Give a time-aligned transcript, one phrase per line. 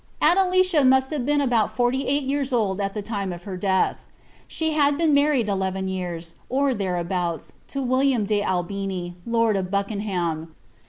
[0.15, 3.55] * Adelicia must have been about forty eight years old at the time of h(r
[3.55, 3.99] death.
[4.47, 10.55] She had been married eleven years, or thereabouts, to Willitia de Albini, Lord of Buckenham.